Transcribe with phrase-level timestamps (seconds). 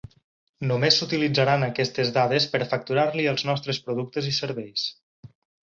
[0.69, 4.91] Només s'utilitzaran aquestes dades per facturar-li els nostres productes i serveis.